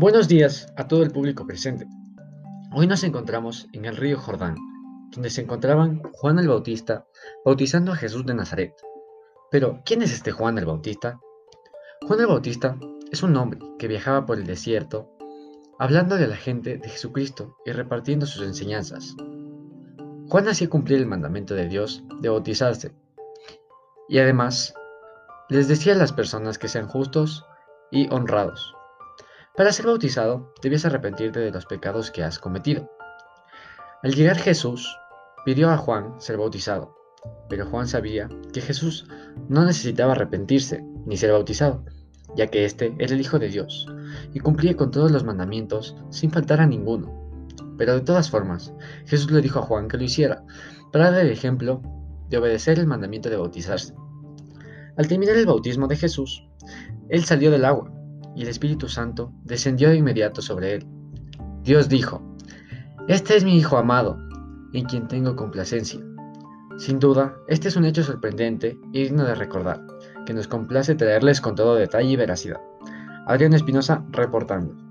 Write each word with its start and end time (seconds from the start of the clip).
Buenos 0.00 0.28
días 0.28 0.72
a 0.76 0.86
todo 0.86 1.02
el 1.02 1.10
público 1.10 1.44
presente. 1.44 1.88
Hoy 2.72 2.86
nos 2.86 3.02
encontramos 3.02 3.66
en 3.72 3.84
el 3.84 3.96
río 3.96 4.16
Jordán, 4.16 4.54
donde 5.10 5.28
se 5.28 5.40
encontraban 5.40 6.02
Juan 6.12 6.38
el 6.38 6.46
Bautista 6.46 7.06
bautizando 7.44 7.90
a 7.90 7.96
Jesús 7.96 8.24
de 8.24 8.34
Nazaret. 8.34 8.74
Pero, 9.50 9.80
¿quién 9.84 10.02
es 10.02 10.12
este 10.12 10.30
Juan 10.30 10.56
el 10.58 10.66
Bautista? 10.66 11.18
Juan 12.06 12.20
el 12.20 12.26
Bautista 12.26 12.78
es 13.10 13.24
un 13.24 13.36
hombre 13.36 13.58
que 13.78 13.88
viajaba 13.88 14.24
por 14.24 14.38
el 14.38 14.46
desierto, 14.46 15.10
hablando 15.80 16.16
de 16.16 16.28
la 16.28 16.36
gente 16.36 16.78
de 16.78 16.88
Jesucristo 16.88 17.56
y 17.66 17.72
repartiendo 17.72 18.26
sus 18.26 18.46
enseñanzas. 18.46 19.16
Juan 20.28 20.46
hacía 20.46 20.70
cumplir 20.70 20.98
el 20.98 21.06
mandamiento 21.06 21.54
de 21.54 21.68
Dios 21.68 22.04
de 22.20 22.28
bautizarse, 22.28 22.94
y 24.08 24.18
además 24.18 24.74
les 25.48 25.66
decía 25.66 25.94
a 25.94 25.96
las 25.96 26.12
personas 26.12 26.58
que 26.58 26.68
sean 26.68 26.86
justos 26.86 27.44
y 27.90 28.08
honrados. 28.12 28.77
Para 29.58 29.72
ser 29.72 29.86
bautizado, 29.86 30.54
debías 30.62 30.84
arrepentirte 30.84 31.40
de 31.40 31.50
los 31.50 31.66
pecados 31.66 32.12
que 32.12 32.22
has 32.22 32.38
cometido. 32.38 32.92
Al 34.04 34.14
llegar 34.14 34.36
Jesús, 34.36 34.96
pidió 35.44 35.68
a 35.70 35.76
Juan 35.76 36.14
ser 36.20 36.36
bautizado, 36.36 36.96
pero 37.48 37.66
Juan 37.66 37.88
sabía 37.88 38.28
que 38.52 38.60
Jesús 38.60 39.08
no 39.48 39.64
necesitaba 39.64 40.12
arrepentirse 40.12 40.84
ni 41.06 41.16
ser 41.16 41.32
bautizado, 41.32 41.84
ya 42.36 42.46
que 42.46 42.64
éste 42.64 42.94
era 43.00 43.12
el 43.12 43.20
Hijo 43.20 43.40
de 43.40 43.48
Dios 43.48 43.88
y 44.32 44.38
cumplía 44.38 44.76
con 44.76 44.92
todos 44.92 45.10
los 45.10 45.24
mandamientos 45.24 45.96
sin 46.10 46.30
faltar 46.30 46.60
a 46.60 46.66
ninguno. 46.66 47.12
Pero 47.76 47.94
de 47.94 48.02
todas 48.02 48.30
formas, 48.30 48.72
Jesús 49.06 49.32
le 49.32 49.40
dijo 49.40 49.58
a 49.58 49.62
Juan 49.62 49.88
que 49.88 49.96
lo 49.96 50.04
hiciera, 50.04 50.44
para 50.92 51.10
dar 51.10 51.22
el 51.22 51.32
ejemplo 51.32 51.82
de 52.28 52.38
obedecer 52.38 52.78
el 52.78 52.86
mandamiento 52.86 53.28
de 53.28 53.38
bautizarse. 53.38 53.92
Al 54.96 55.08
terminar 55.08 55.34
el 55.34 55.46
bautismo 55.46 55.88
de 55.88 55.96
Jesús, 55.96 56.46
él 57.08 57.24
salió 57.24 57.50
del 57.50 57.64
agua 57.64 57.97
y 58.38 58.42
el 58.42 58.48
Espíritu 58.48 58.88
Santo 58.88 59.32
descendió 59.42 59.88
de 59.90 59.96
inmediato 59.96 60.42
sobre 60.42 60.74
él. 60.74 60.86
Dios 61.64 61.88
dijo, 61.88 62.22
Este 63.08 63.36
es 63.36 63.42
mi 63.42 63.58
Hijo 63.58 63.76
amado, 63.76 64.16
en 64.72 64.84
quien 64.84 65.08
tengo 65.08 65.34
complacencia. 65.34 65.98
Sin 66.78 67.00
duda, 67.00 67.34
este 67.48 67.66
es 67.66 67.74
un 67.74 67.84
hecho 67.84 68.04
sorprendente 68.04 68.78
y 68.92 69.02
digno 69.02 69.24
de 69.24 69.34
recordar, 69.34 69.84
que 70.24 70.34
nos 70.34 70.46
complace 70.46 70.94
traerles 70.94 71.40
con 71.40 71.56
todo 71.56 71.74
detalle 71.74 72.10
y 72.10 72.16
veracidad. 72.16 72.60
Adrián 73.26 73.54
Espinosa 73.54 74.04
reportando. 74.10 74.87